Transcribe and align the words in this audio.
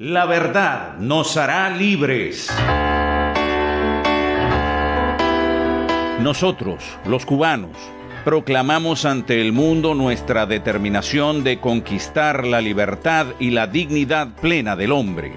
La 0.00 0.26
verdad 0.26 0.96
nos 0.98 1.36
hará 1.36 1.68
libres. 1.70 2.48
Nosotros, 6.20 6.84
los 7.04 7.26
cubanos, 7.26 7.76
proclamamos 8.24 9.04
ante 9.04 9.40
el 9.40 9.52
mundo 9.52 9.96
nuestra 9.96 10.46
determinación 10.46 11.42
de 11.42 11.58
conquistar 11.58 12.46
la 12.46 12.60
libertad 12.60 13.26
y 13.40 13.50
la 13.50 13.66
dignidad 13.66 14.36
plena 14.40 14.76
del 14.76 14.92
hombre, 14.92 15.32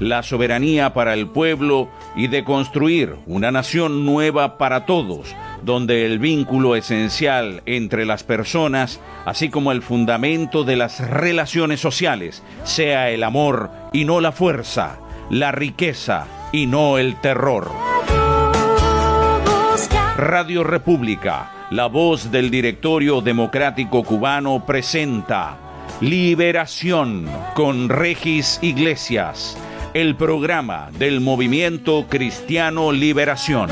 la 0.00 0.22
soberanía 0.22 0.94
para 0.94 1.12
el 1.12 1.28
pueblo 1.28 1.90
y 2.14 2.28
de 2.28 2.42
construir 2.42 3.16
una 3.26 3.50
nación 3.50 4.06
nueva 4.06 4.56
para 4.56 4.86
todos, 4.86 5.36
donde 5.62 6.06
el 6.06 6.20
vínculo 6.20 6.74
esencial 6.74 7.62
entre 7.66 8.06
las 8.06 8.24
personas, 8.24 8.98
así 9.26 9.50
como 9.50 9.72
el 9.72 9.82
fundamento 9.82 10.64
de 10.64 10.76
las 10.76 11.06
relaciones 11.06 11.80
sociales, 11.80 12.42
sea 12.64 13.10
el 13.10 13.22
amor 13.22 13.70
y 13.96 14.04
no 14.04 14.20
la 14.20 14.30
fuerza, 14.30 14.98
la 15.30 15.52
riqueza 15.52 16.26
y 16.52 16.66
no 16.66 16.98
el 16.98 17.16
terror. 17.16 17.70
Radio 20.18 20.62
República, 20.64 21.50
la 21.70 21.86
voz 21.86 22.30
del 22.30 22.50
directorio 22.50 23.22
democrático 23.22 24.02
cubano 24.02 24.66
presenta 24.66 25.56
Liberación 26.02 27.26
con 27.54 27.88
Regis 27.88 28.58
Iglesias, 28.60 29.56
el 29.94 30.14
programa 30.14 30.90
del 30.98 31.22
movimiento 31.22 32.04
cristiano 32.06 32.92
Liberación. 32.92 33.70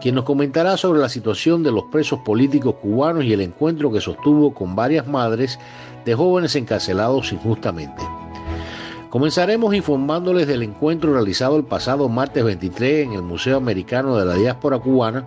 quien 0.00 0.14
nos 0.14 0.24
comentará 0.24 0.76
sobre 0.76 1.00
la 1.00 1.08
situación 1.08 1.62
de 1.62 1.72
los 1.72 1.84
presos 1.84 2.20
políticos 2.20 2.76
cubanos 2.80 3.24
y 3.24 3.32
el 3.32 3.40
encuentro 3.40 3.90
que 3.90 4.00
sostuvo 4.00 4.52
con 4.52 4.76
varias 4.76 5.06
madres 5.06 5.58
de 6.04 6.14
jóvenes 6.14 6.54
encarcelados 6.56 7.32
injustamente. 7.32 8.02
Comenzaremos 9.10 9.74
informándoles 9.74 10.46
del 10.46 10.62
encuentro 10.62 11.12
realizado 11.12 11.56
el 11.56 11.64
pasado 11.64 12.08
martes 12.08 12.44
23 12.44 13.08
en 13.08 13.12
el 13.14 13.22
Museo 13.22 13.56
Americano 13.56 14.16
de 14.16 14.24
la 14.24 14.34
Diáspora 14.34 14.78
Cubana, 14.78 15.26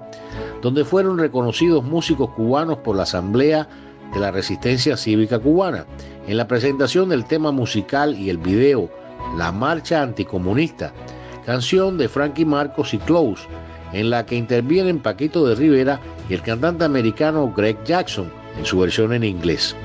donde 0.61 0.85
fueron 0.85 1.17
reconocidos 1.17 1.83
músicos 1.83 2.29
cubanos 2.29 2.77
por 2.77 2.95
la 2.95 3.03
Asamblea 3.03 3.67
de 4.13 4.21
la 4.21 4.31
Resistencia 4.31 4.95
Cívica 4.95 5.37
Cubana, 5.37 5.85
en 6.25 6.37
la 6.37 6.47
presentación 6.47 7.09
del 7.09 7.25
tema 7.25 7.51
musical 7.51 8.17
y 8.17 8.29
el 8.29 8.37
video 8.37 8.89
La 9.37 9.51
Marcha 9.51 10.01
Anticomunista, 10.01 10.93
canción 11.45 11.97
de 11.97 12.07
Frankie 12.07 12.45
Marcos 12.45 12.93
y 12.93 12.99
Close, 12.99 13.43
en 13.91 14.09
la 14.09 14.25
que 14.25 14.37
intervienen 14.37 14.99
Paquito 14.99 15.45
de 15.45 15.55
Rivera 15.55 15.99
y 16.29 16.35
el 16.35 16.41
cantante 16.41 16.85
americano 16.85 17.51
Greg 17.53 17.83
Jackson 17.83 18.31
en 18.57 18.65
su 18.65 18.79
versión 18.79 19.11
en 19.11 19.25
inglés. 19.25 19.75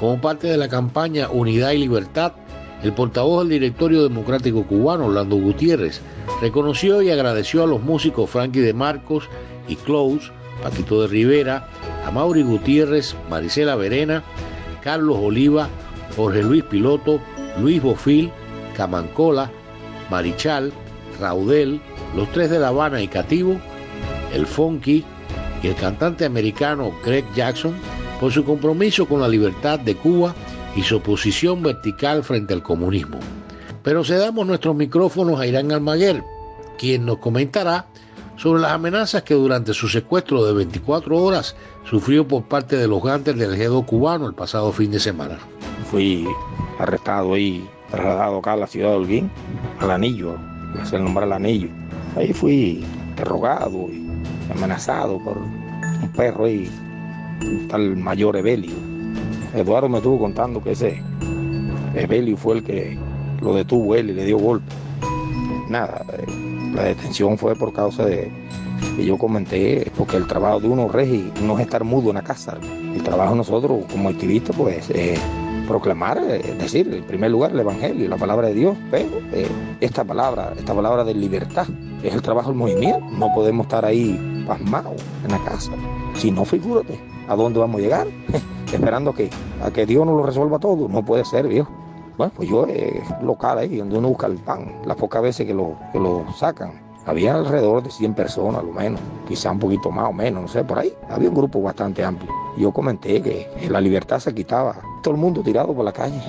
Como 0.00 0.20
parte 0.20 0.48
de 0.48 0.58
la 0.58 0.68
campaña 0.68 1.30
Unidad 1.30 1.70
y 1.70 1.78
Libertad, 1.78 2.34
el 2.82 2.92
portavoz 2.92 3.40
del 3.40 3.60
Directorio 3.60 4.02
Democrático 4.02 4.66
Cubano, 4.66 5.06
Orlando 5.06 5.36
Gutiérrez, 5.36 6.00
reconoció 6.40 7.02
y 7.02 7.10
agradeció 7.10 7.62
a 7.62 7.66
los 7.66 7.82
músicos 7.82 8.30
Frankie 8.30 8.60
de 8.60 8.74
Marcos 8.74 9.28
y 9.68 9.76
Close, 9.76 10.30
Paquito 10.62 11.02
de 11.02 11.08
Rivera, 11.08 11.68
a 12.06 12.10
Mauri 12.10 12.42
Gutiérrez, 12.42 13.16
Marisela 13.30 13.76
Verena, 13.76 14.22
Carlos 14.82 15.18
Oliva, 15.20 15.68
Jorge 16.16 16.42
Luis 16.42 16.64
Piloto, 16.64 17.20
Luis 17.60 17.82
Bofil, 17.82 18.30
Camancola, 18.76 19.50
Marichal, 20.10 20.72
Raudel, 21.20 21.80
los 22.14 22.30
tres 22.32 22.50
de 22.50 22.58
La 22.58 22.68
Habana 22.68 23.00
y 23.00 23.08
Cativo, 23.08 23.58
el 24.32 24.46
Funky 24.46 25.04
y 25.62 25.66
el 25.66 25.74
cantante 25.74 26.24
americano 26.24 26.92
Greg 27.04 27.24
Jackson 27.34 27.74
por 28.20 28.32
su 28.32 28.44
compromiso 28.44 29.06
con 29.06 29.20
la 29.20 29.28
libertad 29.28 29.78
de 29.78 29.94
Cuba 29.94 30.34
y 30.76 30.82
su 30.82 31.00
posición 31.00 31.62
vertical 31.62 32.22
frente 32.22 32.52
al 32.52 32.62
comunismo. 32.62 33.18
Pero 33.82 34.04
cedamos 34.04 34.46
nuestros 34.46 34.76
micrófonos 34.76 35.40
a 35.40 35.46
Irán 35.46 35.72
Almaguer, 35.72 36.22
quien 36.78 37.06
nos 37.06 37.18
comentará 37.18 37.86
sobre 38.36 38.60
las 38.60 38.72
amenazas 38.72 39.22
que 39.22 39.32
durante 39.32 39.72
su 39.72 39.88
secuestro 39.88 40.44
de 40.44 40.52
24 40.52 41.16
horas 41.16 41.56
sufrió 41.88 42.28
por 42.28 42.44
parte 42.44 42.76
de 42.76 42.86
los 42.86 43.02
gantes 43.02 43.36
del 43.36 43.56
G2 43.56 43.86
cubano 43.86 44.26
el 44.26 44.34
pasado 44.34 44.70
fin 44.70 44.90
de 44.90 45.00
semana. 45.00 45.38
Fui 45.90 46.26
arrestado 46.78 47.38
y 47.38 47.66
trasladado 47.90 48.38
acá 48.38 48.52
a 48.52 48.56
la 48.56 48.66
ciudad 48.66 48.90
de 48.90 48.96
Holguín, 48.96 49.30
al 49.80 49.90
anillo, 49.92 50.36
nombra 50.92 51.24
el 51.24 51.32
anillo. 51.32 51.68
Ahí 52.16 52.34
fui 52.34 52.84
interrogado 53.08 53.88
y 53.88 54.06
amenazado 54.52 55.18
por 55.18 55.38
un 55.38 56.12
perro 56.14 56.44
un 56.44 57.68
tal 57.68 57.96
mayor 57.96 58.36
Evelio 58.36 58.95
Eduardo 59.54 59.88
me 59.88 59.98
estuvo 59.98 60.18
contando 60.18 60.62
que 60.62 60.72
ese 60.72 61.02
Evelio 61.94 62.36
fue 62.36 62.56
el 62.56 62.64
que 62.64 62.98
lo 63.40 63.54
detuvo 63.54 63.94
él 63.94 64.10
y 64.10 64.12
le 64.14 64.24
dio 64.24 64.38
golpe. 64.38 64.72
Nada, 65.68 66.04
eh, 66.12 66.24
la 66.74 66.84
detención 66.84 67.38
fue 67.38 67.54
por 67.56 67.72
causa 67.72 68.04
de, 68.04 68.30
que 68.96 69.04
yo 69.04 69.18
comenté, 69.18 69.90
porque 69.96 70.16
el 70.16 70.26
trabajo 70.26 70.60
de 70.60 70.68
uno, 70.68 70.88
Regi, 70.88 71.32
no 71.42 71.58
es 71.58 71.64
estar 71.64 71.84
mudo 71.84 72.10
en 72.10 72.16
la 72.16 72.22
casa. 72.22 72.58
El 72.94 73.02
trabajo 73.02 73.32
de 73.32 73.38
nosotros 73.38 73.84
como 73.90 74.08
activistas, 74.08 74.54
pues, 74.56 74.90
es 74.90 75.20
proclamar, 75.66 76.18
es 76.18 76.58
decir, 76.58 76.92
en 76.94 77.04
primer 77.04 77.30
lugar 77.30 77.50
el 77.50 77.60
Evangelio, 77.60 78.08
la 78.08 78.16
palabra 78.16 78.48
de 78.48 78.54
Dios, 78.54 78.76
pero 78.90 79.10
eh, 79.32 79.48
esta 79.80 80.04
palabra, 80.04 80.52
esta 80.56 80.74
palabra 80.74 81.02
de 81.04 81.14
libertad, 81.14 81.66
es 82.02 82.14
el 82.14 82.22
trabajo 82.22 82.50
del 82.50 82.58
movimiento. 82.58 83.04
No 83.18 83.32
podemos 83.34 83.66
estar 83.66 83.84
ahí 83.84 84.44
pasmados 84.46 84.94
en 85.24 85.32
la 85.32 85.38
casa. 85.44 85.72
Si 86.14 86.30
no, 86.30 86.44
figúrate, 86.44 86.98
¿a 87.28 87.36
dónde 87.36 87.58
vamos 87.58 87.80
a 87.80 87.82
llegar? 87.82 88.06
esperando 88.72 89.12
que, 89.12 89.30
a 89.62 89.70
que 89.70 89.86
Dios 89.86 90.06
nos 90.06 90.16
lo 90.16 90.22
resuelva 90.24 90.58
todo. 90.58 90.88
No 90.88 91.04
puede 91.04 91.24
ser, 91.24 91.46
viejo. 91.48 91.70
Bueno, 92.16 92.32
pues 92.34 92.48
yo 92.48 92.66
eh, 92.66 93.02
local 93.22 93.58
ahí, 93.58 93.76
donde 93.76 93.98
uno 93.98 94.08
busca 94.08 94.26
el 94.26 94.38
pan, 94.38 94.80
las 94.86 94.96
pocas 94.96 95.22
veces 95.22 95.46
que 95.46 95.54
lo, 95.54 95.76
que 95.92 95.98
lo 95.98 96.24
sacan. 96.34 96.86
Había 97.04 97.34
alrededor 97.34 97.84
de 97.84 97.90
100 97.90 98.14
personas, 98.14 98.64
lo 98.64 98.72
menos, 98.72 99.00
quizá 99.28 99.52
un 99.52 99.60
poquito 99.60 99.92
más 99.92 100.08
o 100.08 100.12
menos, 100.12 100.42
no 100.42 100.48
sé, 100.48 100.64
por 100.64 100.78
ahí. 100.78 100.92
Había 101.08 101.28
un 101.28 101.36
grupo 101.36 101.62
bastante 101.62 102.02
amplio. 102.04 102.32
Yo 102.56 102.72
comenté 102.72 103.22
que 103.22 103.48
la 103.68 103.80
libertad 103.80 104.18
se 104.18 104.34
quitaba. 104.34 104.76
Todo 105.04 105.14
el 105.14 105.20
mundo 105.20 105.42
tirado 105.42 105.72
por 105.72 105.84
la 105.84 105.92
calle, 105.92 106.20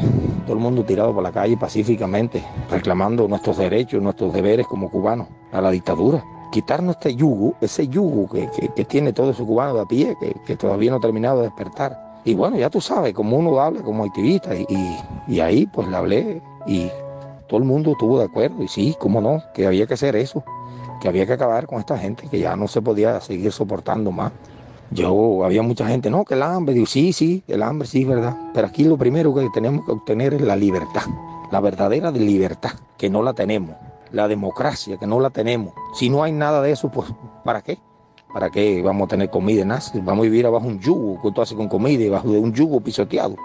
todo 0.46 0.56
el 0.56 0.62
mundo 0.62 0.84
tirado 0.84 1.16
por 1.16 1.24
la 1.24 1.32
calle 1.32 1.58
pacíficamente, 1.58 2.44
reclamando 2.70 3.28
nuestros 3.28 3.58
derechos, 3.58 4.04
nuestros 4.04 4.34
deberes 4.34 4.68
como 4.68 4.92
cubanos 4.92 5.28
a 5.52 5.62
la 5.62 5.72
dictadura 5.72 6.24
quitarnos 6.52 6.96
este 6.96 7.16
yugo, 7.16 7.56
ese 7.62 7.88
yugo 7.88 8.30
que, 8.30 8.50
que, 8.76 8.86
tiene 8.86 9.14
todo 9.14 9.32
ese 9.32 9.44
cubano 9.44 9.76
de 9.76 9.82
a 9.82 9.86
pie, 9.86 10.16
que, 10.20 10.34
que, 10.46 10.56
todavía 10.56 10.92
no 10.92 10.98
ha 10.98 11.00
terminado 11.02 11.38
de 11.38 11.44
despertar. 11.44 12.22
Y 12.26 12.34
bueno, 12.34 12.58
ya 12.58 12.70
tú 12.70 12.82
sabes, 12.82 13.14
como 13.14 13.38
uno 13.38 13.60
habla 13.60 13.82
como 13.82 14.04
activista, 14.04 14.56
y, 14.56 14.66
y, 15.28 15.40
ahí 15.40 15.66
pues 15.66 15.88
le 15.88 15.96
hablé 15.96 16.42
y 16.66 16.90
todo 17.48 17.60
el 17.60 17.66
mundo 17.66 17.92
estuvo 17.92 18.20
de 18.20 18.26
acuerdo, 18.26 18.64
y 18.64 18.68
sí, 18.68 18.96
cómo 19.00 19.22
no, 19.22 19.42
que 19.54 19.66
había 19.66 19.88
que 19.88 19.94
hacer 19.94 20.16
eso, 20.16 20.44
que 21.02 21.08
había 21.08 21.26
que 21.26 21.34
acabar 21.34 21.68
con 21.68 21.80
esta 21.80 21.98
gente, 21.98 22.28
que 22.30 22.40
ya 22.40 22.56
no 22.56 22.68
se 22.68 22.82
podía 22.82 23.22
seguir 23.22 23.52
soportando 23.52 24.12
más. 24.12 24.32
Yo, 24.92 25.44
había 25.44 25.62
mucha 25.64 25.88
gente, 25.88 26.10
no, 26.10 26.24
que 26.24 26.34
el 26.34 26.44
hambre, 26.44 26.74
digo, 26.74 26.86
sí, 26.86 27.12
sí, 27.12 27.44
el 27.48 27.62
hambre, 27.62 27.88
sí, 27.88 28.06
verdad. 28.06 28.36
Pero 28.54 28.68
aquí 28.68 28.84
lo 28.86 28.98
primero 28.98 29.34
que 29.34 29.48
tenemos 29.54 29.86
que 29.86 29.92
obtener 29.92 30.34
es 30.34 30.42
la 30.42 30.56
libertad, 30.56 31.04
la 31.52 31.60
verdadera 31.60 32.12
libertad, 32.12 32.72
que 32.98 33.10
no 33.10 33.22
la 33.22 33.34
tenemos, 33.34 33.76
la 34.12 34.28
democracia, 34.28 34.98
que 34.98 35.08
no 35.08 35.20
la 35.20 35.30
tenemos. 35.30 35.74
Si 35.94 36.10
no 36.10 36.24
hay 36.24 36.32
nada 36.32 36.62
de 36.62 36.72
eso, 36.72 36.90
pues, 36.90 37.10
¿para 37.44 37.62
qué? 37.62 37.78
¿Para 38.34 38.50
qué 38.50 38.82
vamos 38.82 39.06
a 39.06 39.10
tener 39.10 39.30
comida? 39.30 39.66
Vamos 39.96 40.20
a 40.20 40.24
vivir 40.24 40.46
abajo 40.46 40.68
un 40.68 40.80
yugo, 40.80 41.20
¿qué 41.22 41.32
tú 41.32 41.42
haces 41.42 41.58
con 41.58 41.68
comida? 41.68 42.10
Bajo 42.12 42.32
de 42.32 42.40
un 42.40 42.54
yugo 42.54 42.82
pisoteado. 42.82 43.36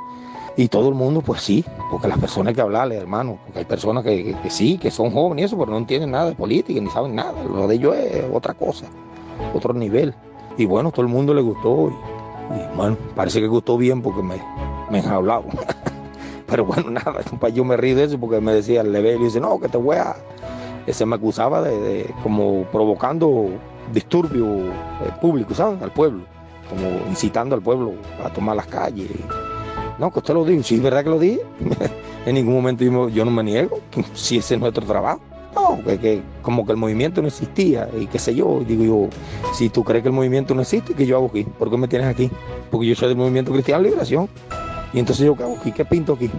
Y 0.56 0.69
todo 0.69 0.88
el 0.88 0.94
mundo, 0.94 1.23
pues 1.23 1.41
sí, 1.41 1.64
porque 1.91 2.09
las 2.09 2.19
personas 2.19 2.50
hay 2.50 2.55
que 2.55 2.61
hablarle, 2.61 2.97
hermano, 2.97 3.38
porque 3.44 3.61
hay 3.61 3.64
personas 3.64 4.05
que, 4.05 4.37
sí, 4.50 4.76
que 4.76 4.91
son 4.91 5.11
jóvenes 5.11 5.43
y 5.43 5.47
eso, 5.47 5.59
pero 5.59 5.70
no 5.70 5.79
entienden 5.79 6.11
nada 6.11 6.26
de 6.26 6.35
política, 6.35 6.79
ni 6.79 6.91
saben 6.91 7.15
nada. 7.15 7.43
Lo 7.44 7.67
de 7.67 7.76
ellos 7.76 7.97
es 7.97 8.25
otra 8.32 8.53
cosa, 8.53 8.87
otro 9.55 9.73
nivel. 9.73 10.15
Y 10.58 10.67
bueno, 10.67 10.91
todo 10.91 11.03
el 11.03 11.08
mundo 11.08 11.32
le 11.32 11.41
gustó. 11.41 11.91
Y 12.50 12.76
bueno, 12.76 12.99
parece 13.17 13.41
que 13.41 13.47
gustó 13.47 13.79
bien 13.79 14.03
porque 14.03 14.23
me, 14.23 14.43
me 14.91 14.99
enjaularon. 14.99 15.49
Pero 16.52 16.66
bueno, 16.66 16.90
nada, 16.90 17.22
yo 17.52 17.64
me 17.64 17.78
río 17.78 17.96
de 17.96 18.04
eso 18.04 18.20
porque 18.20 18.40
me 18.40 18.52
decía 18.52 18.82
el 18.82 18.94
y 18.94 19.25
dice, 19.25 19.40
no, 19.40 19.58
que 19.58 19.69
te 19.69 19.78
voy 19.78 19.96
a... 19.96 20.14
Ese 20.87 21.06
me 21.06 21.14
acusaba 21.14 21.62
de, 21.62 22.12
como 22.22 22.64
provocando 22.64 23.49
disturbio 23.93 24.66
eh, 24.66 25.12
público, 25.20 25.54
¿sabes? 25.54 25.81
Al 25.81 25.93
pueblo, 25.93 26.25
como 26.69 27.08
incitando 27.08 27.54
al 27.54 27.62
pueblo 27.62 27.93
a 28.22 28.28
tomar 28.31 28.56
las 28.56 28.66
calles. 28.66 29.08
No, 29.99 30.10
que 30.10 30.19
usted 30.19 30.34
lo 30.34 30.44
dijo, 30.44 30.62
sí, 30.62 30.75
es 30.75 30.82
verdad 30.82 31.04
que 31.04 31.10
lo 31.10 31.19
dije. 31.19 31.40
en 32.26 32.34
ningún 32.34 32.55
momento 32.55 32.84
yo 33.08 33.25
no 33.25 33.31
me 33.31 33.43
niego, 33.44 33.81
si 34.12 34.38
ese 34.38 34.56
es 34.56 34.60
nuestro 34.60 34.84
trabajo. 34.84 35.20
No, 35.55 35.78
que, 35.84 36.20
como 36.43 36.66
que 36.66 36.72
el 36.72 36.78
movimiento 36.78 37.22
no 37.22 37.28
existía 37.28 37.88
y 37.98 38.06
qué 38.08 38.19
sé 38.19 38.34
yo. 38.34 38.62
Digo 38.66 38.84
yo, 38.84 39.08
si 39.55 39.70
tú 39.70 39.84
crees 39.84 40.02
que 40.02 40.08
el 40.08 40.14
movimiento 40.14 40.55
no 40.55 40.62
existe, 40.62 40.94
¿qué 40.94 41.06
yo 41.06 41.16
hago 41.16 41.26
aquí? 41.26 41.44
¿Por 41.44 41.70
qué 41.70 41.76
me 41.78 41.88
tienes 41.88 42.08
aquí? 42.08 42.31
Porque 42.70 42.88
yo 42.88 42.94
soy 42.94 43.08
del 43.08 43.19
movimiento 43.19 43.52
Cristiano 43.52 43.82
Liberación. 43.82 44.28
Y 44.93 44.99
entonces 44.99 45.27
yo, 45.27 45.37
¿qué 45.37 45.44
aquí? 45.44 45.73
¿Qué 45.73 45.85
pinto 45.85 46.15
aquí? 46.15 46.31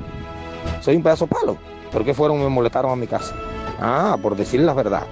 Soy 0.81 0.95
un 0.95 1.03
pedazo 1.03 1.25
de 1.25 1.31
palo. 1.35 1.57
¿Por 1.91 2.03
qué 2.03 2.13
fueron 2.13 2.39
me 2.39 2.49
molestaron 2.49 2.91
a 2.91 2.95
mi 2.95 3.07
casa? 3.07 3.35
Ah, 3.79 4.17
por 4.21 4.35
decir 4.35 4.61
la 4.61 4.73
verdad. 4.73 5.03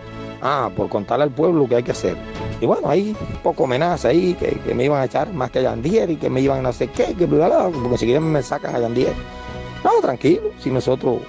Ah, 0.41 0.69
por 0.75 0.89
contarle 0.89 1.23
al 1.23 1.31
pueblo 1.31 1.61
lo 1.61 1.67
que 1.67 1.75
hay 1.75 1.83
que 1.83 1.91
hacer. 1.91 2.17
Y 2.59 2.65
bueno, 2.65 2.89
hay 2.89 3.15
poco 3.43 3.65
amenaza 3.65 4.09
ahí 4.09 4.35
que, 4.35 4.73
me 4.73 4.85
iban 4.85 5.01
a 5.01 5.05
echar 5.05 5.31
más 5.33 5.51
que 5.51 5.59
a 5.59 5.63
Yandier 5.63 6.09
y 6.09 6.15
que 6.15 6.29
me 6.29 6.41
iban 6.41 6.65
a 6.65 6.73
sé 6.73 6.87
qué, 6.87 7.13
que 7.13 7.27
porque 7.27 7.97
si 7.97 8.05
quieren 8.05 8.31
me 8.31 8.41
sacan 8.41 8.75
a 8.75 8.79
Yandier. 8.79 9.13
No, 9.83 9.91
tranquilo, 10.01 10.49
si 10.59 10.69
nosotros 10.69 11.21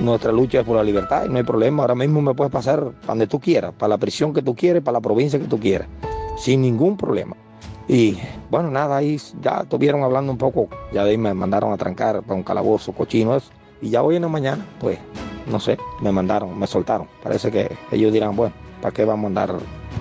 nuestra 0.00 0.32
lucha 0.32 0.60
es 0.60 0.66
por 0.66 0.76
la 0.76 0.82
libertad 0.82 1.24
y 1.26 1.28
no 1.28 1.38
hay 1.38 1.44
problema. 1.44 1.82
Ahora 1.82 1.94
mismo 1.94 2.20
me 2.20 2.34
puedes 2.34 2.52
pasar 2.52 2.92
donde 3.06 3.26
tú 3.26 3.40
quieras, 3.40 3.72
para 3.76 3.88
la 3.88 3.98
prisión 3.98 4.32
que 4.32 4.42
tú 4.42 4.54
quieres, 4.54 4.82
para 4.82 4.98
la 4.98 5.00
provincia 5.00 5.38
que 5.38 5.46
tú 5.46 5.58
quieras, 5.58 5.88
sin 6.38 6.62
ningún 6.62 6.96
problema. 6.96 7.36
Y 7.88 8.18
bueno, 8.50 8.70
nada, 8.70 8.96
ahí 8.96 9.20
ya 9.40 9.60
estuvieron 9.62 10.02
hablando 10.02 10.32
un 10.32 10.38
poco, 10.38 10.68
ya 10.92 11.04
de 11.04 11.10
ahí 11.10 11.18
me 11.18 11.32
mandaron 11.34 11.72
a 11.72 11.76
trancar 11.76 12.22
para 12.22 12.34
un 12.34 12.42
calabozo 12.42 12.92
cochino 12.92 13.36
eso. 13.36 13.50
Y 13.80 13.90
ya 13.90 14.02
hoy 14.02 14.16
en 14.16 14.22
la 14.22 14.28
mañana, 14.28 14.66
pues, 14.80 14.98
no 15.50 15.60
sé, 15.60 15.78
me 16.00 16.10
mandaron, 16.10 16.58
me 16.58 16.66
soltaron. 16.66 17.06
Parece 17.22 17.50
que 17.50 17.70
ellos 17.92 18.12
dirán, 18.12 18.34
bueno, 18.34 18.54
¿para 18.80 18.92
qué 18.92 19.04
vamos 19.04 19.24
a 19.24 19.28
andar? 19.28 19.54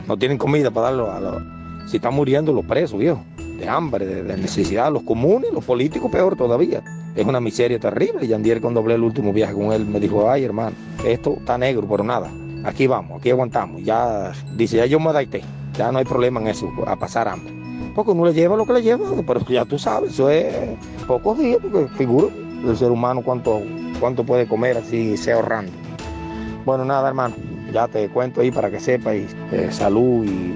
No 0.07 0.17
tienen 0.17 0.37
comida 0.37 0.71
para 0.71 0.87
darlo 0.87 1.11
a 1.11 1.19
los... 1.19 1.43
Si 1.89 1.97
están 1.97 2.15
muriendo 2.15 2.51
los 2.51 2.65
presos, 2.65 2.97
viejo, 2.97 3.21
de 3.37 3.69
hambre, 3.69 4.05
de 4.05 4.37
necesidad, 4.37 4.91
los 4.91 5.03
comunes, 5.03 5.51
los 5.53 5.63
políticos 5.63 6.11
peor 6.11 6.35
todavía 6.35 6.83
es 7.15 7.25
una 7.25 7.39
miseria 7.39 7.79
terrible. 7.79 8.25
Y 8.25 8.27
Yandier 8.29 8.61
cuando 8.61 8.79
hablé 8.79 8.95
el 8.95 9.03
último 9.03 9.31
viaje 9.31 9.53
con 9.53 9.71
él 9.71 9.85
me 9.85 9.99
dijo, 9.99 10.29
ay 10.29 10.43
hermano, 10.43 10.75
esto 11.05 11.35
está 11.37 11.57
negro, 11.57 11.87
pero 11.89 12.03
nada, 12.03 12.31
aquí 12.63 12.87
vamos, 12.87 13.19
aquí 13.19 13.29
aguantamos. 13.29 13.83
Ya, 13.83 14.31
dice, 14.55 14.77
ya 14.77 14.85
yo 14.85 14.99
me 14.99 15.09
adapté, 15.09 15.43
ya 15.77 15.91
no 15.91 15.99
hay 15.99 16.05
problema 16.05 16.41
en 16.41 16.47
eso, 16.47 16.71
a 16.85 16.95
pasar 16.95 17.27
hambre. 17.27 17.64
Porque 17.95 18.11
uno 18.11 18.25
le 18.25 18.33
lleva 18.33 18.57
lo 18.57 18.65
que 18.65 18.73
le 18.73 18.81
lleva, 18.81 19.05
pero 19.25 19.39
ya 19.47 19.63
tú 19.63 19.79
sabes, 19.79 20.11
eso 20.11 20.29
es 20.29 20.53
pocos 21.07 21.39
días, 21.39 21.59
porque 21.61 21.87
figuro 21.95 22.29
el 22.67 22.75
ser 22.75 22.91
humano 22.91 23.21
cuánto, 23.23 23.61
cuánto 23.99 24.25
puede 24.25 24.47
comer 24.47 24.77
así, 24.77 25.15
sea 25.15 25.35
ahorrando. 25.35 25.71
Bueno, 26.65 26.83
nada 26.83 27.07
hermano, 27.07 27.35
ya 27.71 27.87
te 27.87 28.09
cuento 28.09 28.41
ahí 28.41 28.51
para 28.51 28.69
que 28.69 28.79
sepas, 28.81 29.15
y, 29.15 29.27
eh, 29.51 29.69
salud 29.71 30.25
y 30.25 30.55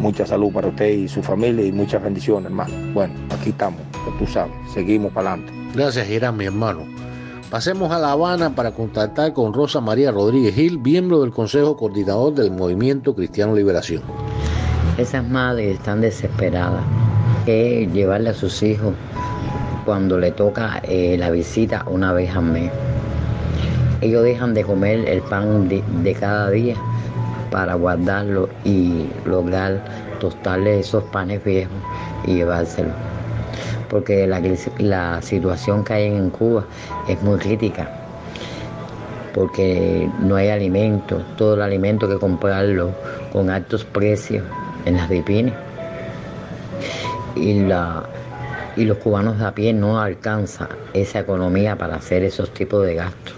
mucha 0.00 0.26
salud 0.26 0.52
para 0.52 0.68
usted 0.68 0.90
y 0.90 1.08
su 1.08 1.22
familia 1.22 1.64
y 1.64 1.70
muchas 1.70 2.02
bendiciones, 2.02 2.46
hermano. 2.46 2.74
Bueno, 2.92 3.14
aquí 3.30 3.50
estamos, 3.50 3.80
tú 4.18 4.26
sabes, 4.26 4.52
seguimos 4.74 5.12
para 5.12 5.34
adelante. 5.34 5.52
Gracias, 5.74 6.10
Irán, 6.10 6.36
mi 6.36 6.46
hermano. 6.46 6.80
Pasemos 7.48 7.92
a 7.92 7.98
La 7.98 8.12
Habana 8.12 8.54
para 8.54 8.72
contactar 8.72 9.34
con 9.34 9.52
Rosa 9.52 9.80
María 9.80 10.10
Rodríguez 10.10 10.54
Gil, 10.54 10.78
miembro 10.78 11.20
del 11.20 11.32
Consejo 11.32 11.76
Coordinador 11.76 12.34
del 12.34 12.50
Movimiento 12.50 13.14
Cristiano 13.14 13.54
Liberación. 13.54 14.02
Esas 14.98 15.26
madres 15.28 15.74
están 15.74 16.00
desesperadas. 16.00 16.84
Que 17.46 17.88
llevarle 17.92 18.30
a 18.30 18.34
sus 18.34 18.62
hijos 18.62 18.94
cuando 19.84 20.18
le 20.18 20.30
toca 20.30 20.80
eh, 20.84 21.16
la 21.18 21.30
visita 21.30 21.84
una 21.88 22.12
vez 22.12 22.34
al 22.36 22.44
mes. 22.44 22.70
Ellos 24.00 24.22
dejan 24.22 24.54
de 24.54 24.64
comer 24.64 25.08
el 25.08 25.22
pan 25.22 25.68
de 25.68 26.14
cada 26.14 26.50
día 26.50 26.76
para 27.50 27.74
guardarlo 27.74 28.48
y 28.64 29.06
lograr 29.24 29.84
tostarle 30.20 30.80
esos 30.80 31.04
panes 31.04 31.42
viejos 31.44 31.76
y 32.26 32.34
llevárselos 32.34 32.94
porque 33.92 34.26
la, 34.26 35.20
situación 35.20 35.84
que 35.84 35.92
hay 35.92 36.06
en 36.06 36.30
Cuba 36.30 36.64
es 37.08 37.20
muy 37.22 37.38
crítica, 37.38 37.90
porque 39.34 40.08
no 40.18 40.36
hay 40.36 40.48
alimento, 40.48 41.22
todo 41.36 41.54
el 41.54 41.62
alimento 41.62 42.08
que 42.08 42.16
comprarlo 42.16 42.90
con 43.34 43.50
altos 43.50 43.84
precios 43.84 44.42
en 44.84 44.96
las 44.96 45.08
dipines. 45.08 45.54
Y, 47.34 47.60
la, 47.60 48.04
y 48.76 48.84
los 48.84 48.98
cubanos 48.98 49.38
de 49.38 49.46
a 49.46 49.54
pie 49.54 49.72
no 49.72 50.00
alcanzan 50.00 50.68
esa 50.92 51.20
economía 51.20 51.76
para 51.76 51.96
hacer 51.96 52.22
esos 52.22 52.52
tipos 52.52 52.84
de 52.86 52.96
gastos. 52.96 53.34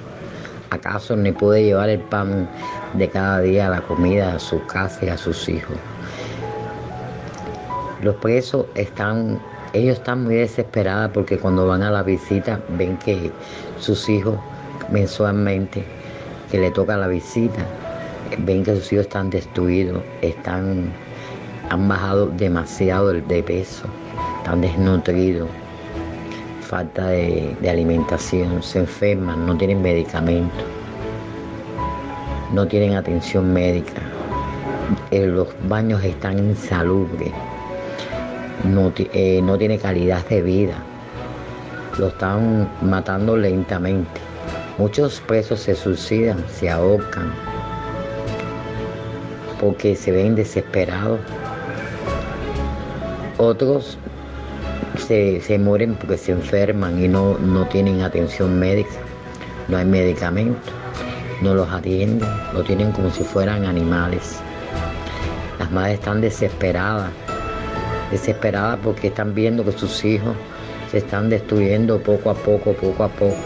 ¿Acaso 0.71 1.17
ni 1.17 1.31
puede 1.31 1.65
llevar 1.65 1.89
el 1.89 2.01
pan 2.01 2.49
de 2.95 3.09
cada 3.09 3.41
día, 3.41 3.69
la 3.69 3.81
comida 3.81 4.35
a 4.35 4.39
su 4.39 4.65
casa 4.67 5.05
y 5.05 5.09
a 5.09 5.17
sus 5.17 5.49
hijos? 5.49 5.77
Los 8.03 8.17
presos 8.17 8.67
están 8.75 9.41
ellos 9.75 9.99
están 9.99 10.23
muy 10.23 10.37
desesperados 10.37 11.11
porque 11.13 11.37
cuando 11.37 11.67
van 11.67 11.83
a 11.83 11.91
la 11.91 12.05
visita 12.05 12.61
ven 12.79 12.97
que 12.99 13.33
sus 13.81 14.09
hijos 14.09 14.39
mensualmente, 14.91 15.85
que 16.51 16.59
le 16.59 16.71
toca 16.71 16.97
la 16.97 17.09
visita, 17.09 17.67
ven 18.39 18.63
que 18.63 18.77
sus 18.77 18.93
hijos 18.93 19.07
están 19.07 19.31
destruidos, 19.31 20.01
están, 20.23 20.93
han 21.71 21.89
bajado 21.89 22.27
demasiado 22.27 23.13
de 23.13 23.43
peso, 23.43 23.85
están 24.39 24.61
desnutridos, 24.61 25.49
falta 26.61 27.09
de, 27.09 27.57
alimentación, 27.69 28.63
se 28.63 28.81
enferman, 28.81 29.47
no 29.47 29.57
tienen 29.57 29.83
medicamentos, 29.83 30.65
no 32.53 32.67
tienen 32.67 32.95
atención 32.95 33.53
médica, 33.53 34.03
eh, 35.11 35.27
los 35.27 35.49
baños 35.69 36.05
están 36.05 36.39
insalubres 36.39 37.33
eh, 39.13 39.43
no, 39.43 39.59
tiene 39.59 39.79
calidad 39.79 40.27
de 40.29 40.41
vida. 40.41 40.75
Lo 41.99 42.09
están 42.09 42.69
matando 42.81 43.37
lentamente. 43.37 44.21
Muchos 44.79 45.21
presos 45.21 45.61
se 45.61 45.75
suicidan, 45.75 46.43
se 46.49 46.71
ahorcan, 46.71 47.31
porque 49.61 49.95
se 49.95 50.13
ven 50.13 50.35
desesperados. 50.35 51.21
Otros 53.45 53.99
se, 55.07 55.59
mueren 55.59 55.97
porque 55.97 56.17
se 56.17 56.33
enferman 56.33 56.99
y 57.05 57.09
no, 57.09 57.37
no 57.37 57.67
tienen 57.67 58.01
atención 58.01 58.59
médica, 58.59 58.97
no 59.69 59.77
hay 59.77 59.85
medicamentos, 59.85 60.73
no 61.43 61.53
los 61.55 61.69
atienden, 61.71 62.27
lo 62.55 62.63
tienen 62.63 62.91
como 62.93 63.11
si 63.11 63.23
fueran 63.23 63.67
animales. 63.67 64.41
Las 65.59 65.71
madres 65.71 65.99
están 65.99 66.23
desesperadas 66.23 67.11
desesperadas 68.11 68.79
porque 68.83 69.09
están 69.09 69.35
viendo 69.35 69.63
que 69.63 69.73
sus 69.73 70.03
hijos 70.07 70.35
se 70.91 70.99
están 70.99 71.29
destruyendo 71.29 71.99
poco 72.01 72.31
a 72.31 72.35
poco, 72.35 72.73
poco 72.73 73.05
a 73.05 73.09
poco, 73.09 73.37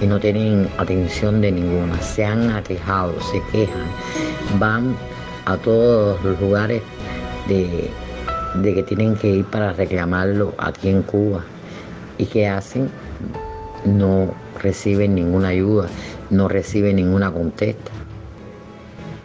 y 0.00 0.06
no 0.06 0.18
tienen 0.18 0.68
atención 0.78 1.40
de 1.40 1.52
ninguna. 1.52 2.00
Se 2.02 2.24
han 2.24 2.50
aquejado, 2.50 3.14
se 3.20 3.40
quejan, 3.52 3.86
van 4.58 4.96
a 5.44 5.56
todos 5.58 6.20
los 6.24 6.40
lugares 6.40 6.82
de, 7.46 7.88
de 8.54 8.74
que 8.74 8.82
tienen 8.82 9.16
que 9.16 9.28
ir 9.28 9.44
para 9.46 9.72
reclamarlo 9.72 10.54
aquí 10.58 10.88
en 10.88 11.02
Cuba. 11.02 11.44
¿Y 12.18 12.26
qué 12.26 12.48
hacen? 12.48 12.90
No 13.84 14.32
reciben 14.62 15.14
ninguna 15.14 15.48
ayuda, 15.48 15.88
no 16.30 16.48
reciben 16.48 16.96
ninguna 16.96 17.32
contesta. 17.32 17.90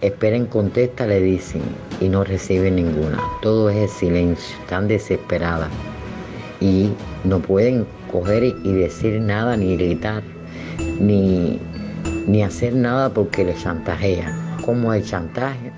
Esperen 0.01 0.45
contesta, 0.45 1.07
le 1.07 1.19
dicen, 1.21 1.61
y 1.99 2.07
no 2.07 2.23
reciben 2.23 2.75
ninguna. 2.75 3.19
Todo 3.41 3.69
es 3.69 3.77
el 3.77 3.89
silencio, 3.89 4.55
están 4.61 4.87
desesperadas 4.87 5.69
y 6.59 6.89
no 7.23 7.39
pueden 7.39 7.85
coger 8.11 8.43
y 8.43 8.73
decir 8.73 9.19
nada, 9.21 9.57
ni 9.57 9.75
gritar, 9.75 10.23
ni, 10.99 11.59
ni 12.27 12.43
hacer 12.43 12.75
nada 12.75 13.09
porque 13.09 13.43
les 13.43 13.61
chantajean. 13.61 14.57
¿Cómo 14.63 14.91
hay 14.91 15.03
chantaje? 15.03 15.71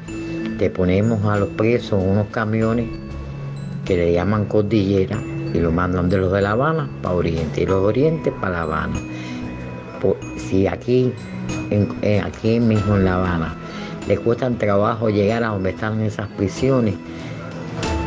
Te 0.58 0.70
ponemos 0.70 1.24
a 1.26 1.38
los 1.38 1.50
presos 1.50 2.04
unos 2.04 2.28
camiones 2.28 2.88
que 3.90 3.98
le 3.98 4.14
llaman 4.14 4.46
cordillera 4.46 5.18
y 5.52 5.58
lo 5.58 5.72
mandan 5.72 6.10
de 6.10 6.20
los 6.20 6.32
de 6.32 6.44
La 6.44 6.52
Habana 6.52 6.88
para 7.02 7.16
Oriente 7.16 7.64
y 7.64 7.66
los 7.66 7.82
de 7.82 7.88
Oriente 7.88 8.32
para 8.32 8.52
La 8.52 8.62
Habana. 8.62 9.00
si 10.38 10.68
aquí, 10.68 11.12
en, 11.72 12.24
aquí 12.24 12.60
mismo 12.60 12.98
en 12.98 13.06
La 13.06 13.16
Habana 13.16 13.56
les 14.08 14.20
cuesta 14.20 14.48
trabajo 14.52 15.10
llegar 15.10 15.44
a 15.44 15.48
donde 15.48 15.72
están 15.72 16.02
esas 16.02 16.28
prisiones. 16.28 16.94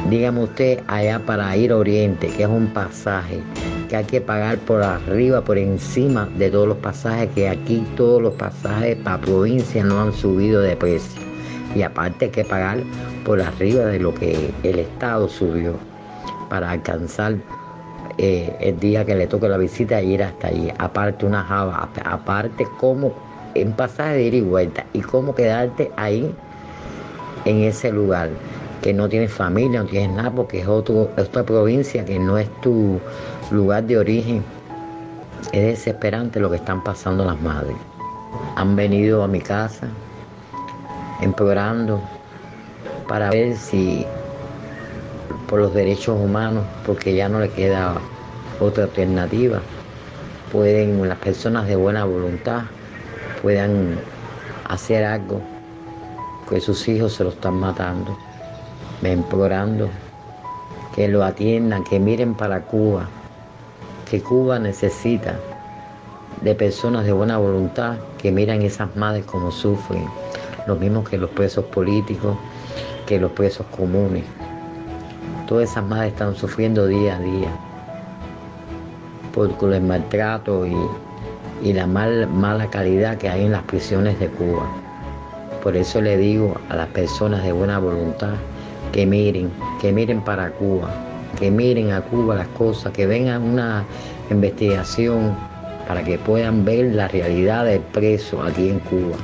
Dígame 0.09 0.45
usted 0.45 0.79
allá 0.87 1.19
para 1.19 1.57
ir 1.57 1.73
a 1.73 1.77
Oriente, 1.79 2.29
que 2.29 2.45
es 2.45 2.49
un 2.49 2.69
pasaje 2.69 3.41
que 3.89 3.97
hay 3.97 4.05
que 4.05 4.21
pagar 4.21 4.59
por 4.59 4.85
arriba, 4.85 5.43
por 5.43 5.59
encima 5.59 6.29
de 6.39 6.49
todos 6.49 6.69
los 6.69 6.77
pasajes, 6.77 7.29
que 7.35 7.49
aquí 7.49 7.85
todos 7.97 8.23
los 8.23 8.35
pasajes 8.35 8.97
para 8.99 9.21
provincia 9.21 9.83
no 9.83 10.01
han 10.01 10.13
subido 10.13 10.61
de 10.61 10.77
precio. 10.77 11.32
Y 11.75 11.83
aparte 11.83 12.27
hay 12.27 12.31
que 12.31 12.45
pagar 12.45 12.79
por 13.25 13.41
arriba 13.41 13.85
de 13.87 13.99
lo 13.99 14.15
que 14.15 14.53
el 14.63 14.79
Estado 14.79 15.29
subió 15.29 15.75
para 16.49 16.71
alcanzar 16.71 17.37
eh, 18.19 18.55
el 18.61 18.79
día 18.79 19.05
que 19.07 19.15
le 19.15 19.27
toque 19.27 19.49
la 19.49 19.57
visita 19.57 20.01
e 20.01 20.05
ir 20.05 20.23
hasta 20.23 20.49
allí. 20.49 20.71
Aparte 20.79 21.25
una 21.25 21.43
java, 21.43 21.89
aparte 22.05 22.67
cómo 22.79 23.15
en 23.55 23.73
pasaje 23.73 24.15
de 24.15 24.23
ir 24.23 24.35
y 24.35 24.41
vuelta 24.41 24.85
y 24.93 25.01
cómo 25.01 25.35
quedarte 25.35 25.91
ahí 25.97 26.35
en 27.45 27.63
ese 27.63 27.91
lugar 27.91 28.31
que 28.83 28.93
no 28.93 29.09
tienes 29.09 29.33
familia, 29.33 29.83
no 29.83 29.89
tienes 29.89 30.17
nada 30.17 30.31
porque 30.31 30.61
es 30.61 30.67
otro, 30.67 31.09
otra 31.17 31.45
provincia 31.45 32.05
que 32.05 32.19
no 32.19 32.37
es 32.37 32.49
tu 32.61 33.01
lugar 33.51 33.85
de 33.85 33.99
origen. 33.99 34.45
Es 35.53 35.63
desesperante 35.63 36.41
lo 36.41 36.51
que 36.51 36.57
están 36.57 36.83
pasando 36.83 37.25
las 37.25 37.41
madres. 37.41 37.77
Han 38.57 38.77
venido 38.77 39.23
a 39.23 39.29
mi 39.29 39.41
casa 39.41 39.89
empeorando 41.23 42.01
para 43.09 43.31
ver 43.31 43.57
si 43.57 44.07
por 45.49 45.61
los 45.61 45.75
derechos 45.75 46.19
humanos, 46.19 46.65
porque 46.85 47.15
ya 47.15 47.29
no 47.29 47.41
le 47.41 47.51
queda 47.51 47.95
otra 48.61 48.85
alternativa, 48.85 49.61
pueden 50.51 51.09
las 51.09 51.19
personas 51.19 51.67
de 51.67 51.77
buena 51.77 52.05
voluntad 52.05 52.63
puedan 53.41 53.99
hacer 54.69 55.05
algo, 55.05 55.41
que 56.49 56.61
sus 56.61 56.87
hijos 56.89 57.15
se 57.15 57.25
lo 57.25 57.31
están 57.31 57.55
matando, 57.55 58.17
implorando 59.03 59.91
que 60.95 61.09
lo 61.09 61.25
atiendan, 61.25 61.85
que 61.85 61.99
miren 61.99 62.35
para 62.35 62.63
Cuba, 62.63 63.09
que 64.11 64.21
Cuba 64.21 64.59
necesita 64.59 65.37
de 66.43 66.55
personas 66.55 67.05
de 67.05 67.13
buena 67.13 67.39
voluntad 67.39 67.97
que 68.19 68.31
miran 68.31 68.63
esas 68.63 68.95
madres 68.97 69.25
como 69.25 69.51
sufren, 69.51 70.07
lo 70.67 70.77
mismo 70.77 71.05
que 71.05 71.19
los 71.19 71.31
presos 71.31 71.65
políticos, 71.67 72.37
que 73.07 73.19
los 73.19 73.33
presos 73.33 73.67
comunes. 73.77 74.25
Todas 75.47 75.71
esas 75.71 75.85
madres 75.85 76.13
están 76.13 76.35
sufriendo 76.35 76.87
día 76.87 77.17
a 77.17 77.21
día 77.21 77.51
por 79.33 79.73
el 79.73 79.83
maltrato 79.83 80.67
y, 80.67 80.77
y 81.63 81.73
la 81.73 81.87
mal, 81.87 82.27
mala 82.29 82.69
calidad 82.69 83.17
que 83.17 83.29
hay 83.29 83.47
en 83.47 83.53
las 83.53 83.63
prisiones 83.63 84.19
de 84.21 84.29
Cuba. 84.29 84.67
Por 85.63 85.77
eso 85.77 86.01
le 86.01 86.17
digo 86.17 86.55
a 86.69 86.77
las 86.77 86.89
personas 86.89 87.43
de 87.45 87.53
buena 87.53 87.79
voluntad 87.79 88.35
que 88.93 89.07
miren, 89.07 89.51
que 89.81 89.93
miren 89.93 90.21
para 90.21 90.51
Cuba, 90.51 90.91
que 91.39 91.51
miren 91.51 91.93
a 91.93 92.03
Cuba 92.03 92.35
las 92.35 92.49
cosas, 92.49 92.93
que 92.93 93.07
vengan 93.07 93.43
una 93.43 93.85
investigación 94.31 95.35
para 95.89 96.03
que 96.05 96.19
puedan 96.19 96.65
ver 96.65 96.95
la 96.95 97.09
realidad 97.09 97.65
del 97.65 97.81
preso 97.81 98.43
aquí 98.43 98.69
en 98.69 98.79
Cuba. 98.81 99.17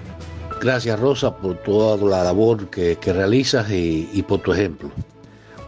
Gracias 0.61 0.99
Rosa 0.99 1.37
por 1.37 1.57
toda 1.59 1.97
la 2.09 2.25
labor 2.25 2.69
que, 2.69 2.99
realizas 3.05 3.71
y, 3.71 4.09
y 4.13 4.23
por 4.23 4.41
tu 4.41 4.53
ejemplo. 4.53 4.91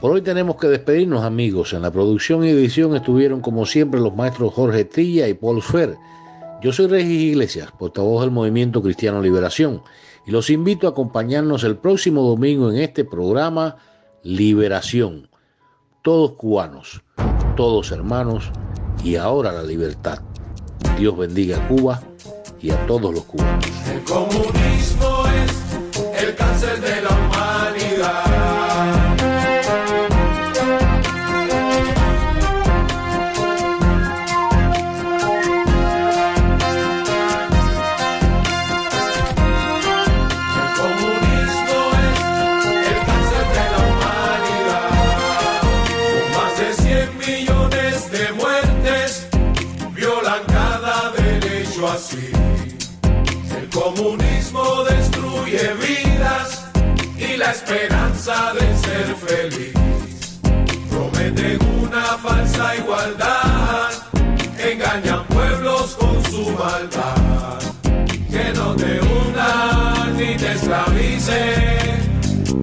Por 0.00 0.10
hoy 0.10 0.22
tenemos 0.22 0.56
que 0.56 0.66
despedirnos 0.66 1.22
amigos. 1.22 1.72
En 1.72 1.82
la 1.82 1.92
producción 1.92 2.44
y 2.44 2.48
edición 2.48 2.96
estuvieron 2.96 3.40
como 3.40 3.66
siempre 3.66 4.00
los 4.00 4.16
maestros 4.16 4.52
Jorge 4.54 4.84
Trilla 4.84 5.28
y 5.28 5.34
Paul 5.34 5.62
Fer. 5.62 5.96
Yo 6.62 6.72
soy 6.72 6.88
Regis 6.88 7.22
Iglesias, 7.22 7.70
portavoz 7.78 8.22
del 8.22 8.32
Movimiento 8.32 8.82
Cristiano 8.82 9.22
Liberación, 9.22 9.82
y 10.26 10.30
los 10.30 10.50
invito 10.50 10.86
a 10.86 10.90
acompañarnos 10.90 11.64
el 11.64 11.76
próximo 11.76 12.22
domingo 12.22 12.70
en 12.70 12.78
este 12.78 13.04
programa 13.04 13.76
Liberación. 14.22 15.28
Todos 16.02 16.32
cubanos, 16.32 17.02
todos 17.56 17.92
hermanos, 17.92 18.50
y 19.04 19.16
ahora 19.16 19.52
la 19.52 19.62
libertad. 19.62 20.18
Dios 20.98 21.16
bendiga 21.16 21.58
a 21.58 21.68
Cuba 21.68 22.02
y 22.62 22.70
a 22.70 22.86
todos 22.86 23.14
los 23.14 23.24
cubanos. 23.24 23.64
El 23.90 24.02
comunismo 24.04 25.24
es 25.44 26.22
el 26.22 26.34
cáncer 26.34 26.80
de 26.80 27.02
la 27.02 27.10
humanidad. 27.10 28.29
Esperanza 57.50 58.52
de 58.54 58.76
ser 58.78 59.14
feliz. 59.16 59.72
Prometen 60.90 61.58
una 61.82 62.18
falsa 62.18 62.76
igualdad, 62.76 63.90
engañan 64.58 65.24
pueblos 65.26 65.96
con 65.96 66.24
su 66.30 66.50
maldad. 66.50 67.58
Que 68.30 68.52
no 68.54 68.74
te 68.76 69.00
unan 69.00 70.16
ni 70.16 70.36
te 70.36 70.52
esclavicen, 70.52 71.96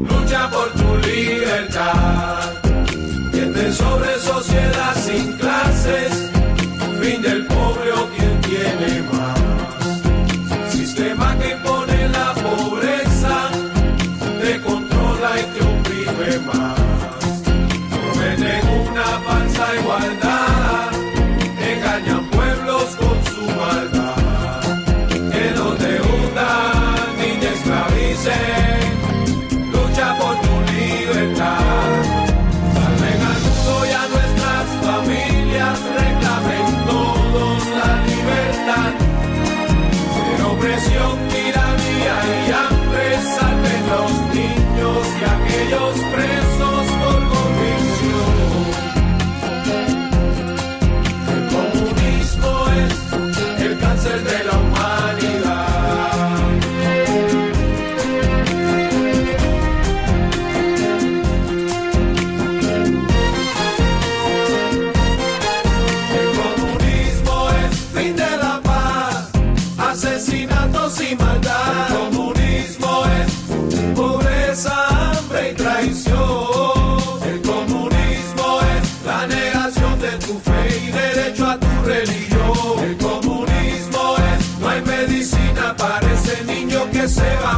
lucha 0.10 0.50
por 0.50 0.70
tu 0.72 0.98
libertad. 1.08 2.54
Tiende 3.32 3.74
sobre 3.74 4.07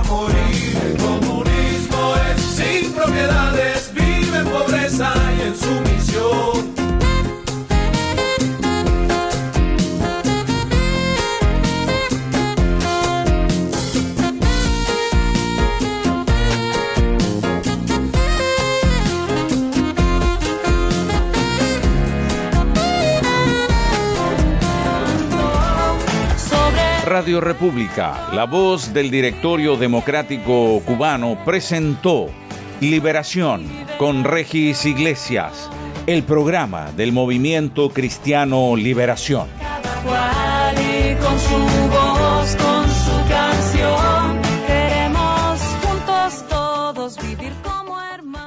amor. 0.09 0.48
Radio 27.19 27.41
República, 27.41 28.29
la 28.31 28.45
voz 28.45 28.93
del 28.93 29.11
Directorio 29.11 29.75
Democrático 29.75 30.81
Cubano, 30.85 31.37
presentó 31.43 32.27
Liberación 32.79 33.67
con 33.97 34.23
Regis 34.23 34.85
Iglesias, 34.85 35.69
el 36.07 36.23
programa 36.23 36.93
del 36.93 37.11
Movimiento 37.11 37.89
Cristiano 37.89 38.73
Liberación. 38.77 39.49